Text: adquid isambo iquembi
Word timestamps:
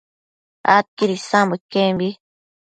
adquid 0.77 1.09
isambo 1.17 1.53
iquembi 1.59 2.07